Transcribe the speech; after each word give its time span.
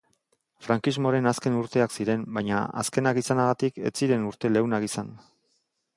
Franksimoaren 0.67 1.31
azken 1.31 1.57
urteak 1.59 1.93
ziren, 1.99 2.23
baina 2.37 2.63
azkenak 2.85 3.19
izanagatik 3.25 3.81
ez 3.91 3.95
ziren 4.03 4.29
urte 4.31 4.53
leunak 4.55 4.89
izan. 4.93 5.17